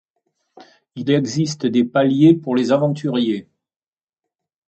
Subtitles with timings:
[0.95, 3.47] Il existe des paliers pour les aventuriers.